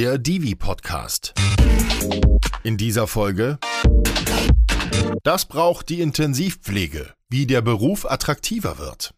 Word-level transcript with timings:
der 0.00 0.16
Divi 0.16 0.54
Podcast. 0.54 1.34
In 2.62 2.78
dieser 2.78 3.06
Folge 3.06 3.58
Das 5.24 5.44
braucht 5.44 5.90
die 5.90 6.00
Intensivpflege, 6.00 7.12
wie 7.28 7.46
der 7.46 7.60
Beruf 7.60 8.10
attraktiver 8.10 8.78
wird. 8.78 9.12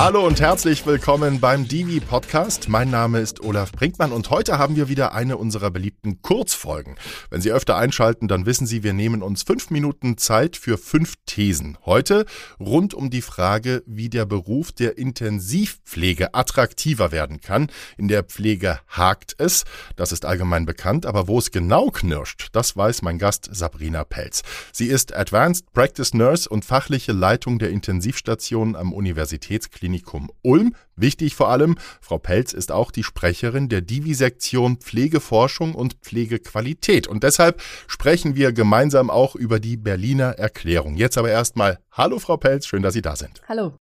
Hallo 0.00 0.24
und 0.24 0.40
herzlich 0.40 0.86
willkommen 0.86 1.40
beim 1.40 1.66
Divi 1.66 1.98
Podcast. 1.98 2.68
Mein 2.68 2.88
Name 2.88 3.18
ist 3.18 3.42
Olaf 3.42 3.72
Brinkmann 3.72 4.12
und 4.12 4.30
heute 4.30 4.56
haben 4.56 4.76
wir 4.76 4.88
wieder 4.88 5.12
eine 5.12 5.36
unserer 5.36 5.72
beliebten 5.72 6.22
Kurzfolgen. 6.22 6.94
Wenn 7.30 7.40
Sie 7.40 7.50
öfter 7.50 7.76
einschalten, 7.76 8.28
dann 8.28 8.46
wissen 8.46 8.64
Sie, 8.64 8.84
wir 8.84 8.92
nehmen 8.92 9.24
uns 9.24 9.42
fünf 9.42 9.70
Minuten 9.70 10.16
Zeit 10.16 10.56
für 10.56 10.78
fünf 10.78 11.14
Thesen. 11.26 11.78
Heute 11.84 12.26
rund 12.60 12.94
um 12.94 13.10
die 13.10 13.22
Frage, 13.22 13.82
wie 13.86 14.08
der 14.08 14.24
Beruf 14.24 14.70
der 14.70 14.98
Intensivpflege 14.98 16.32
attraktiver 16.32 17.10
werden 17.10 17.40
kann. 17.40 17.66
In 17.96 18.06
der 18.06 18.22
Pflege 18.22 18.78
hakt 18.86 19.34
es, 19.38 19.64
das 19.96 20.12
ist 20.12 20.24
allgemein 20.24 20.64
bekannt, 20.64 21.06
aber 21.06 21.26
wo 21.26 21.40
es 21.40 21.50
genau 21.50 21.90
knirscht, 21.90 22.50
das 22.52 22.76
weiß 22.76 23.02
mein 23.02 23.18
Gast 23.18 23.48
Sabrina 23.50 24.04
Pelz. 24.04 24.42
Sie 24.72 24.86
ist 24.86 25.12
Advanced 25.12 25.72
Practice 25.72 26.14
Nurse 26.14 26.48
und 26.48 26.64
fachliche 26.64 27.10
Leitung 27.10 27.58
der 27.58 27.70
Intensivstation 27.70 28.76
am 28.76 28.92
Universitätsklinikum 28.92 29.87
Klinikum 29.88 30.30
Ulm. 30.42 30.74
Wichtig 30.96 31.34
vor 31.34 31.48
allem, 31.48 31.76
Frau 32.02 32.18
Pelz 32.18 32.52
ist 32.52 32.70
auch 32.70 32.90
die 32.90 33.02
Sprecherin 33.02 33.70
der 33.70 33.80
Divisektion 33.80 34.76
Pflegeforschung 34.76 35.74
und 35.74 35.94
Pflegequalität. 36.02 37.06
Und 37.06 37.22
deshalb 37.22 37.62
sprechen 37.86 38.36
wir 38.36 38.52
gemeinsam 38.52 39.08
auch 39.08 39.34
über 39.34 39.60
die 39.60 39.78
Berliner 39.78 40.32
Erklärung. 40.38 40.96
Jetzt 40.96 41.16
aber 41.16 41.30
erstmal, 41.30 41.78
hallo 41.90 42.18
Frau 42.18 42.36
Pelz, 42.36 42.66
schön, 42.66 42.82
dass 42.82 42.92
Sie 42.92 43.00
da 43.00 43.16
sind. 43.16 43.40
Hallo. 43.48 43.78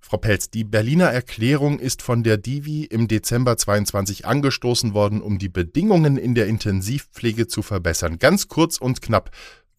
Frau 0.00 0.18
Pelz, 0.18 0.50
die 0.50 0.64
Berliner 0.64 1.06
Erklärung 1.06 1.78
ist 1.78 2.02
von 2.02 2.22
der 2.22 2.36
Divi 2.36 2.84
im 2.84 3.08
Dezember 3.08 3.56
22 3.56 4.26
angestoßen 4.26 4.92
worden, 4.92 5.22
um 5.22 5.38
die 5.38 5.48
Bedingungen 5.48 6.18
in 6.18 6.34
der 6.34 6.46
Intensivpflege 6.46 7.46
zu 7.46 7.62
verbessern. 7.62 8.18
Ganz 8.18 8.48
kurz 8.48 8.76
und 8.76 9.00
knapp, 9.00 9.30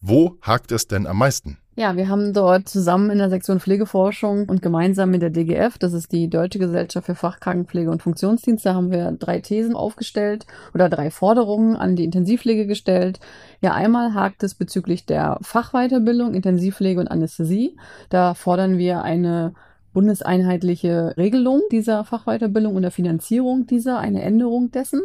wo 0.02 0.39
hakt 0.42 0.72
es 0.72 0.88
denn 0.88 1.06
am 1.06 1.17
meisten? 1.17 1.59
Ja, 1.80 1.95
wir 1.95 2.09
haben 2.09 2.33
dort 2.33 2.67
zusammen 2.67 3.09
in 3.09 3.19
der 3.19 3.30
Sektion 3.30 3.61
Pflegeforschung 3.61 4.49
und 4.49 4.61
gemeinsam 4.61 5.11
mit 5.11 5.22
der 5.22 5.30
DGF, 5.30 5.77
das 5.77 5.94
ist 5.94 6.11
die 6.11 6.30
Deutsche 6.30 6.59
Gesellschaft 6.59 7.05
für 7.05 7.16
Fachkrankenpflege 7.16 7.89
und 7.89 8.02
Funktionsdienste, 8.02 8.75
haben 8.75 8.91
wir 8.91 9.13
drei 9.13 9.39
Thesen 9.39 9.77
aufgestellt 9.77 10.45
oder 10.73 10.89
drei 10.89 11.09
Forderungen 11.09 11.77
an 11.77 11.95
die 11.95 12.03
Intensivpflege 12.03 12.67
gestellt. 12.67 13.21
Ja, 13.61 13.75
einmal 13.75 14.13
hakt 14.13 14.44
es 14.44 14.55
bezüglich 14.55 15.05
der 15.05 15.38
Fachweiterbildung, 15.41 16.33
Intensivpflege 16.33 16.99
und 16.99 17.08
Anästhesie. 17.08 17.77
Da 18.09 18.33
fordern 18.33 18.77
wir 18.77 19.03
eine 19.03 19.53
bundeseinheitliche 19.93 21.14
Regelung 21.16 21.61
dieser 21.71 22.03
Fachweiterbildung 22.03 22.75
und 22.75 22.81
der 22.81 22.91
Finanzierung 22.91 23.67
dieser, 23.67 23.99
eine 23.99 24.21
Änderung 24.21 24.69
dessen. 24.71 24.99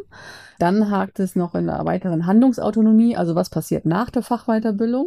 Dann 0.59 0.91
hakt 0.91 1.21
es 1.21 1.37
noch 1.37 1.55
in 1.55 1.67
der 1.67 1.85
weiteren 1.85 2.27
Handlungsautonomie, 2.27 3.17
also 3.17 3.37
was 3.37 3.49
passiert 3.49 3.87
nach 3.87 4.11
der 4.11 4.23
Fachweiterbildung 4.23 5.07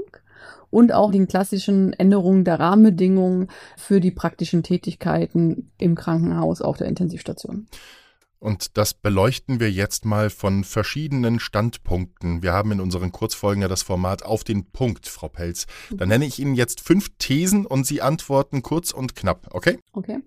und 0.69 0.93
auch 0.93 1.11
den 1.11 1.27
klassischen 1.27 1.93
Änderungen 1.93 2.43
der 2.43 2.59
Rahmenbedingungen 2.59 3.47
für 3.77 3.99
die 3.99 4.11
praktischen 4.11 4.63
Tätigkeiten 4.63 5.71
im 5.77 5.95
Krankenhaus 5.95 6.61
auf 6.61 6.77
der 6.77 6.87
Intensivstation. 6.87 7.67
Und 8.39 8.77
das 8.77 8.93
beleuchten 8.93 9.59
wir 9.59 9.71
jetzt 9.71 10.05
mal 10.05 10.29
von 10.29 10.63
verschiedenen 10.63 11.39
Standpunkten. 11.39 12.43
Wir 12.43 12.53
haben 12.53 12.71
in 12.71 12.79
unseren 12.79 13.11
Kurzfolgen 13.11 13.63
ja 13.63 13.67
das 13.67 13.81
Format 13.81 14.23
auf 14.23 14.43
den 14.43 14.65
Punkt, 14.65 15.07
Frau 15.07 15.27
Pelz. 15.27 15.65
Dann 15.89 16.09
nenne 16.09 16.25
ich 16.25 16.37
Ihnen 16.37 16.53
jetzt 16.53 16.81
fünf 16.81 17.09
Thesen 17.17 17.65
und 17.65 17.87
Sie 17.87 18.01
antworten 18.01 18.61
kurz 18.61 18.91
und 18.91 19.15
knapp, 19.15 19.47
okay? 19.51 19.79
Okay. 19.91 20.19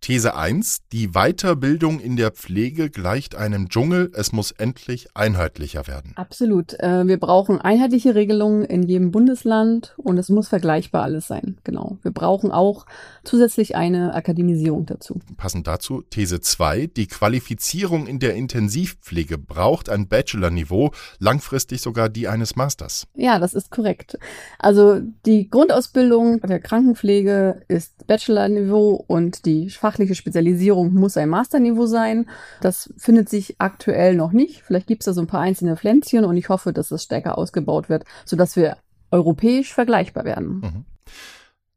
These 0.00 0.34
1. 0.34 0.88
Die 0.92 1.08
Weiterbildung 1.08 2.00
in 2.00 2.16
der 2.16 2.30
Pflege 2.30 2.88
gleicht 2.88 3.34
einem 3.34 3.68
Dschungel. 3.68 4.10
Es 4.14 4.32
muss 4.32 4.50
endlich 4.50 5.08
einheitlicher 5.12 5.86
werden. 5.86 6.12
Absolut. 6.16 6.72
Äh, 6.80 7.06
wir 7.06 7.20
brauchen 7.20 7.60
einheitliche 7.60 8.14
Regelungen 8.14 8.64
in 8.64 8.82
jedem 8.82 9.10
Bundesland 9.10 9.94
und 9.98 10.16
es 10.16 10.30
muss 10.30 10.48
vergleichbar 10.48 11.02
alles 11.02 11.26
sein. 11.26 11.58
Genau. 11.64 11.98
Wir 12.02 12.12
brauchen 12.12 12.50
auch 12.50 12.86
zusätzlich 13.24 13.76
eine 13.76 14.14
Akademisierung 14.14 14.86
dazu. 14.86 15.20
Passend 15.36 15.66
dazu 15.66 16.02
These 16.08 16.40
2. 16.40 16.86
Die 16.86 17.06
Qualifizierung 17.06 18.06
in 18.06 18.20
der 18.20 18.34
Intensivpflege 18.36 19.36
braucht 19.36 19.90
ein 19.90 20.08
Bachelor-Niveau, 20.08 20.92
langfristig 21.18 21.82
sogar 21.82 22.08
die 22.08 22.26
eines 22.26 22.56
Masters. 22.56 23.06
Ja, 23.14 23.38
das 23.38 23.52
ist 23.52 23.70
korrekt. 23.70 24.18
Also 24.58 25.00
die 25.26 25.50
Grundausbildung 25.50 26.40
der 26.40 26.60
Krankenpflege 26.60 27.62
ist 27.68 28.06
Bachelor-Niveau 28.06 29.04
und 29.06 29.44
die 29.44 29.68
Fach 29.68 29.89
fachliche 29.90 30.14
Spezialisierung 30.14 30.94
muss 30.94 31.16
ein 31.16 31.28
Masterniveau 31.28 31.86
sein. 31.86 32.26
Das 32.60 32.92
findet 32.96 33.28
sich 33.28 33.56
aktuell 33.58 34.14
noch 34.14 34.30
nicht. 34.30 34.62
Vielleicht 34.62 34.86
gibt 34.86 35.02
es 35.02 35.06
da 35.06 35.12
so 35.12 35.20
ein 35.20 35.26
paar 35.26 35.40
einzelne 35.40 35.76
Pflänzchen 35.76 36.24
und 36.24 36.36
ich 36.36 36.48
hoffe, 36.48 36.72
dass 36.72 36.90
das 36.90 37.02
stärker 37.02 37.36
ausgebaut 37.36 37.88
wird, 37.88 38.04
sodass 38.24 38.54
wir 38.54 38.76
europäisch 39.10 39.74
vergleichbar 39.74 40.24
werden. 40.24 40.60
Mhm. 40.60 40.84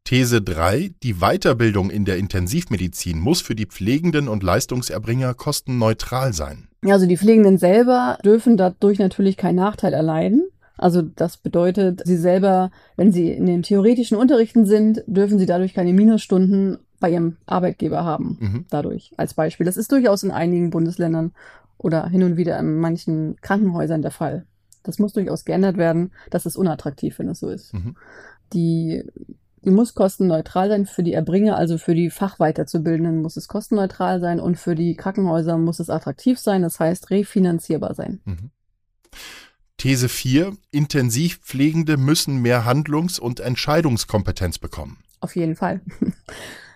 These 0.04 0.42
3. 0.42 0.92
Die 1.02 1.14
Weiterbildung 1.14 1.90
in 1.90 2.04
der 2.04 2.18
Intensivmedizin 2.18 3.18
muss 3.18 3.40
für 3.40 3.56
die 3.56 3.66
Pflegenden 3.66 4.28
und 4.28 4.42
Leistungserbringer 4.42 5.34
kostenneutral 5.34 6.32
sein. 6.32 6.68
Also 6.84 7.06
die 7.06 7.16
Pflegenden 7.16 7.58
selber 7.58 8.18
dürfen 8.24 8.56
dadurch 8.56 8.98
natürlich 8.98 9.36
keinen 9.36 9.56
Nachteil 9.56 9.94
erleiden. 9.94 10.46
Also 10.76 11.02
das 11.02 11.36
bedeutet, 11.36 12.02
sie 12.04 12.16
selber, 12.16 12.70
wenn 12.96 13.12
sie 13.12 13.30
in 13.30 13.46
den 13.46 13.62
theoretischen 13.62 14.16
Unterrichten 14.16 14.66
sind, 14.66 15.02
dürfen 15.06 15.38
sie 15.38 15.46
dadurch 15.46 15.72
keine 15.72 15.92
Minusstunden 15.92 16.78
bei 17.04 17.10
ihrem 17.10 17.36
Arbeitgeber 17.44 18.02
haben. 18.02 18.38
Mhm. 18.40 18.64
Dadurch 18.70 19.12
als 19.18 19.34
Beispiel. 19.34 19.66
Das 19.66 19.76
ist 19.76 19.92
durchaus 19.92 20.22
in 20.22 20.30
einigen 20.30 20.70
Bundesländern 20.70 21.32
oder 21.76 22.08
hin 22.08 22.22
und 22.22 22.38
wieder 22.38 22.58
in 22.58 22.78
manchen 22.78 23.36
Krankenhäusern 23.42 24.00
der 24.00 24.10
Fall. 24.10 24.46
Das 24.84 24.98
muss 24.98 25.12
durchaus 25.12 25.44
geändert 25.44 25.76
werden. 25.76 26.12
Das 26.30 26.46
ist 26.46 26.56
unattraktiv, 26.56 27.18
wenn 27.18 27.28
es 27.28 27.40
so 27.40 27.50
ist. 27.50 27.74
Mhm. 27.74 27.96
Die, 28.54 29.04
die 29.62 29.70
muss 29.70 29.92
kostenneutral 29.92 30.70
sein 30.70 30.86
für 30.86 31.02
die 31.02 31.12
Erbringer, 31.12 31.58
also 31.58 31.76
für 31.76 31.94
die 31.94 32.08
Fachweiterzubildenden 32.08 33.20
muss 33.20 33.36
es 33.36 33.48
kostenneutral 33.48 34.18
sein 34.22 34.40
und 34.40 34.56
für 34.56 34.74
die 34.74 34.96
Krankenhäuser 34.96 35.58
muss 35.58 35.80
es 35.80 35.90
attraktiv 35.90 36.38
sein, 36.38 36.62
das 36.62 36.80
heißt 36.80 37.10
refinanzierbar 37.10 37.94
sein. 37.94 38.22
Mhm. 38.24 38.50
These 39.76 40.08
4. 40.08 40.56
Intensivpflegende 40.70 41.98
müssen 41.98 42.40
mehr 42.40 42.64
Handlungs- 42.64 43.18
und 43.18 43.40
Entscheidungskompetenz 43.40 44.56
bekommen. 44.56 45.00
Auf 45.20 45.36
jeden 45.36 45.54
Fall. 45.54 45.82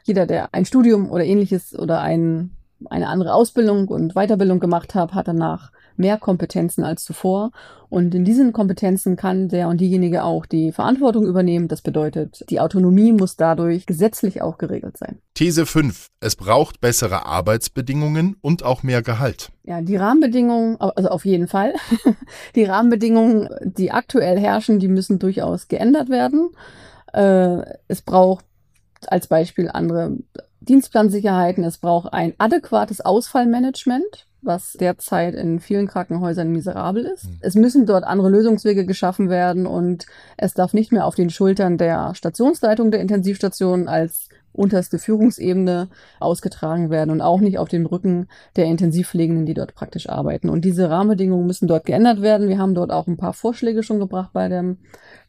Jeder, 0.08 0.26
der 0.26 0.48
ein 0.52 0.64
Studium 0.64 1.10
oder 1.10 1.24
ähnliches 1.24 1.78
oder 1.78 2.00
ein, 2.00 2.50
eine 2.86 3.08
andere 3.08 3.34
Ausbildung 3.34 3.88
und 3.88 4.14
Weiterbildung 4.14 4.60
gemacht 4.60 4.94
hat, 4.94 5.14
hat 5.14 5.28
danach 5.28 5.72
mehr 5.98 6.16
Kompetenzen 6.16 6.84
als 6.84 7.04
zuvor. 7.04 7.50
Und 7.90 8.14
in 8.14 8.24
diesen 8.24 8.52
Kompetenzen 8.52 9.16
kann 9.16 9.48
der 9.48 9.68
und 9.68 9.80
diejenige 9.80 10.22
auch 10.22 10.44
die 10.46 10.72
Verantwortung 10.72 11.26
übernehmen. 11.26 11.68
Das 11.68 11.80
bedeutet, 11.80 12.44
die 12.50 12.60
Autonomie 12.60 13.12
muss 13.12 13.36
dadurch 13.36 13.86
gesetzlich 13.86 14.42
auch 14.42 14.58
geregelt 14.58 14.98
sein. 14.98 15.18
These 15.34 15.64
5. 15.64 16.08
Es 16.20 16.36
braucht 16.36 16.80
bessere 16.80 17.24
Arbeitsbedingungen 17.24 18.36
und 18.42 18.62
auch 18.62 18.82
mehr 18.82 19.02
Gehalt. 19.02 19.50
Ja, 19.64 19.80
die 19.80 19.96
Rahmenbedingungen, 19.96 20.80
also 20.80 21.08
auf 21.08 21.24
jeden 21.24 21.48
Fall. 21.48 21.74
Die 22.54 22.64
Rahmenbedingungen, 22.64 23.48
die 23.62 23.90
aktuell 23.90 24.38
herrschen, 24.38 24.78
die 24.78 24.88
müssen 24.88 25.18
durchaus 25.18 25.68
geändert 25.68 26.08
werden. 26.08 26.50
Äh, 27.12 27.62
es 27.88 28.02
braucht 28.02 28.44
als 29.06 29.26
Beispiel 29.26 29.70
andere 29.72 30.16
Dienstplansicherheiten. 30.60 31.64
Es 31.64 31.78
braucht 31.78 32.12
ein 32.12 32.34
adäquates 32.38 33.00
Ausfallmanagement, 33.00 34.26
was 34.42 34.72
derzeit 34.74 35.34
in 35.34 35.60
vielen 35.60 35.86
Krankenhäusern 35.86 36.50
miserabel 36.50 37.04
ist. 37.04 37.24
Mhm. 37.24 37.38
Es 37.40 37.54
müssen 37.54 37.86
dort 37.86 38.04
andere 38.04 38.30
Lösungswege 38.30 38.86
geschaffen 38.86 39.30
werden 39.30 39.66
und 39.66 40.06
es 40.36 40.54
darf 40.54 40.74
nicht 40.74 40.92
mehr 40.92 41.06
auf 41.06 41.14
den 41.14 41.30
Schultern 41.30 41.78
der 41.78 42.14
Stationsleitung 42.14 42.90
der 42.90 43.00
Intensivstation 43.00 43.88
als 43.88 44.28
unterste 44.52 44.98
Führungsebene 44.98 45.88
ausgetragen 46.18 46.90
werden 46.90 47.10
und 47.10 47.20
auch 47.20 47.40
nicht 47.40 47.58
auf 47.58 47.68
dem 47.68 47.86
Rücken 47.86 48.26
der 48.56 48.64
Intensivpflegenden, 48.64 49.46
die 49.46 49.54
dort 49.54 49.74
praktisch 49.74 50.08
arbeiten. 50.08 50.48
Und 50.48 50.64
diese 50.64 50.90
Rahmenbedingungen 50.90 51.46
müssen 51.46 51.68
dort 51.68 51.84
geändert 51.84 52.22
werden. 52.22 52.48
Wir 52.48 52.58
haben 52.58 52.74
dort 52.74 52.90
auch 52.90 53.06
ein 53.06 53.16
paar 53.16 53.34
Vorschläge 53.34 53.82
schon 53.82 54.00
gebracht 54.00 54.30
bei 54.32 54.48
dem, 54.48 54.78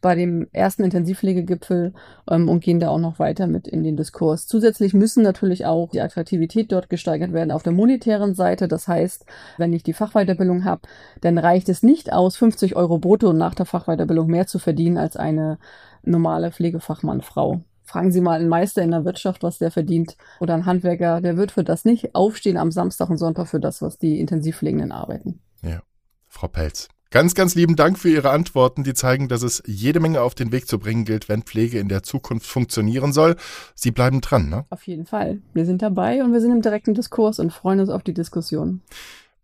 bei 0.00 0.14
dem 0.14 0.48
ersten 0.52 0.82
Intensivpflegegipfel 0.82 1.94
ähm, 2.28 2.48
und 2.48 2.64
gehen 2.64 2.80
da 2.80 2.88
auch 2.88 2.98
noch 2.98 3.18
weiter 3.18 3.46
mit 3.46 3.68
in 3.68 3.84
den 3.84 3.96
Diskurs. 3.96 4.46
Zusätzlich 4.46 4.94
müssen 4.94 5.22
natürlich 5.22 5.64
auch 5.64 5.90
die 5.90 6.00
Attraktivität 6.00 6.72
dort 6.72 6.90
gesteigert 6.90 7.32
werden 7.32 7.52
auf 7.52 7.62
der 7.62 7.72
monetären 7.72 8.34
Seite. 8.34 8.66
Das 8.66 8.88
heißt, 8.88 9.26
wenn 9.58 9.72
ich 9.72 9.84
die 9.84 9.92
Fachweiterbildung 9.92 10.64
habe, 10.64 10.82
dann 11.20 11.38
reicht 11.38 11.68
es 11.68 11.82
nicht 11.82 12.12
aus, 12.12 12.36
50 12.36 12.74
Euro 12.74 12.98
brutto 12.98 13.32
nach 13.32 13.54
der 13.54 13.66
Fachweiterbildung 13.66 14.26
mehr 14.26 14.46
zu 14.46 14.58
verdienen 14.58 14.98
als 14.98 15.16
eine 15.16 15.58
normale 16.02 16.50
Pflegefachmann-Frau. 16.50 17.60
Fragen 17.90 18.12
Sie 18.12 18.20
mal 18.20 18.38
einen 18.38 18.48
Meister 18.48 18.82
in 18.82 18.92
der 18.92 19.04
Wirtschaft, 19.04 19.42
was 19.42 19.58
der 19.58 19.72
verdient. 19.72 20.16
Oder 20.38 20.54
einen 20.54 20.64
Handwerker, 20.64 21.20
der 21.20 21.36
wird 21.36 21.50
für 21.50 21.64
das 21.64 21.84
nicht 21.84 22.14
aufstehen 22.14 22.56
am 22.56 22.70
Samstag 22.70 23.10
und 23.10 23.18
Sonntag 23.18 23.48
für 23.48 23.58
das, 23.58 23.82
was 23.82 23.98
die 23.98 24.20
Intensivpflegenden 24.20 24.92
arbeiten. 24.92 25.40
Ja. 25.62 25.82
Frau 26.28 26.46
Pelz, 26.46 26.88
Ganz, 27.12 27.34
ganz 27.34 27.56
lieben 27.56 27.74
Dank 27.74 27.98
für 27.98 28.08
Ihre 28.08 28.30
Antworten, 28.30 28.84
die 28.84 28.94
zeigen, 28.94 29.26
dass 29.26 29.42
es 29.42 29.64
jede 29.66 29.98
Menge 29.98 30.22
auf 30.22 30.36
den 30.36 30.52
Weg 30.52 30.68
zu 30.68 30.78
bringen 30.78 31.04
gilt, 31.04 31.28
wenn 31.28 31.42
Pflege 31.42 31.80
in 31.80 31.88
der 31.88 32.04
Zukunft 32.04 32.46
funktionieren 32.46 33.12
soll. 33.12 33.34
Sie 33.74 33.90
bleiben 33.90 34.20
dran, 34.20 34.48
ne? 34.48 34.64
Auf 34.70 34.86
jeden 34.86 35.06
Fall. 35.06 35.40
Wir 35.52 35.66
sind 35.66 35.82
dabei 35.82 36.22
und 36.22 36.32
wir 36.32 36.40
sind 36.40 36.52
im 36.52 36.62
direkten 36.62 36.94
Diskurs 36.94 37.40
und 37.40 37.52
freuen 37.52 37.80
uns 37.80 37.90
auf 37.90 38.04
die 38.04 38.14
Diskussion. 38.14 38.82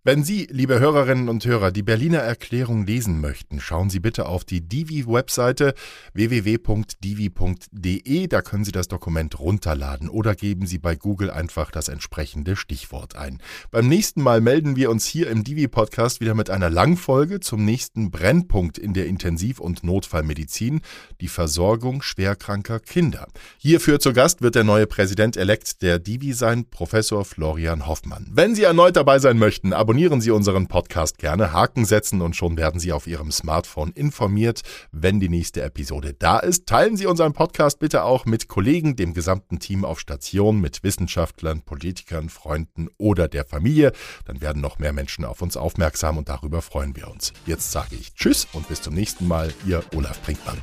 Wenn 0.07 0.23
Sie, 0.23 0.47
liebe 0.53 0.79
Hörerinnen 0.79 1.29
und 1.29 1.45
Hörer, 1.45 1.73
die 1.73 1.83
Berliner 1.83 2.19
Erklärung 2.21 2.87
lesen 2.87 3.21
möchten, 3.21 3.59
schauen 3.59 3.91
Sie 3.91 3.99
bitte 3.99 4.27
auf 4.27 4.45
die 4.45 4.61
Divi-Webseite 4.61 5.75
www.divi.de. 6.15 7.49
Da 8.29 8.41
können 8.41 8.65
Sie 8.65 8.71
das 8.71 8.87
Dokument 8.87 9.41
runterladen 9.41 10.09
oder 10.09 10.37
geben 10.37 10.65
Sie 10.69 10.79
bei 10.79 10.95
Google 10.95 11.29
einfach 11.33 11.73
das 11.73 11.89
entsprechende 11.89 12.55
Stichwort 12.55 13.17
ein. 13.17 13.43
Beim 13.73 13.89
nächsten 13.89 14.23
Mal 14.23 14.41
melden 14.41 14.77
wir 14.77 14.91
uns 14.91 15.07
hier 15.07 15.29
im 15.29 15.43
Divi-Podcast 15.43 16.21
wieder 16.21 16.35
mit 16.35 16.51
einer 16.51 16.71
Langfolge 16.71 17.41
zum 17.41 17.65
nächsten 17.65 18.13
Brennpunkt 18.13 18.79
in 18.79 18.95
der 18.95 19.07
Intensiv- 19.09 19.59
und 19.59 19.83
Notfallmedizin, 19.83 20.83
die 21.21 21.27
Versorgung 21.27 22.01
schwerkranker 22.01 22.79
Kinder. 22.79 23.27
Hierfür 23.59 23.99
zu 23.99 24.13
Gast 24.13 24.41
wird 24.41 24.55
der 24.55 24.63
neue 24.63 24.87
Präsident-elekt 24.87 25.83
der 25.83 25.99
Divi 25.99 26.33
sein, 26.33 26.65
Professor 26.71 27.25
Florian 27.25 27.89
Hoffmann. 27.89 28.29
Wenn 28.31 28.55
Sie 28.55 28.63
erneut 28.63 28.95
dabei 28.95 29.19
sein 29.19 29.37
möchten, 29.39 29.73
abonnieren 29.73 29.96
Abonnieren 29.97 30.21
Sie 30.21 30.31
unseren 30.31 30.67
Podcast 30.67 31.17
gerne, 31.17 31.55
Haken 31.55 31.87
setzen 31.87 32.21
und 32.21 32.37
schon 32.37 32.59
werden 32.59 32.79
Sie 32.79 32.93
auf 32.93 33.07
Ihrem 33.07 33.33
Smartphone 33.33 33.93
informiert, 33.93 34.61
wenn 34.93 35.21
die 35.21 35.31
nächste 35.31 35.63
Episode 35.63 36.13
da 36.13 36.39
ist. 36.39 36.67
Teilen 36.67 36.99
Sie 36.99 37.07
unseren 37.07 37.33
Podcast 37.33 37.79
bitte 37.79 38.05
auch 38.05 38.27
mit 38.27 38.47
Kollegen, 38.47 38.97
dem 38.97 39.15
gesamten 39.15 39.59
Team 39.59 39.87
auf 39.87 39.99
Station, 39.99 40.61
mit 40.61 40.83
Wissenschaftlern, 40.85 41.63
Politikern, 41.63 42.29
Freunden 42.29 42.91
oder 42.99 43.27
der 43.27 43.47
Familie. 43.47 43.93
Dann 44.27 44.43
werden 44.43 44.61
noch 44.61 44.79
mehr 44.79 44.93
Menschen 44.93 45.25
auf 45.25 45.41
uns 45.41 45.57
aufmerksam 45.57 46.19
und 46.19 46.29
darüber 46.29 46.61
freuen 46.61 46.95
wir 46.95 47.09
uns. 47.09 47.33
Jetzt 47.47 47.73
sage 47.73 47.97
ich 47.99 48.13
Tschüss 48.13 48.47
und 48.53 48.69
bis 48.69 48.83
zum 48.83 48.93
nächsten 48.93 49.27
Mal, 49.27 49.55
Ihr 49.65 49.83
Olaf 49.95 50.21
Brinkmann. 50.21 50.59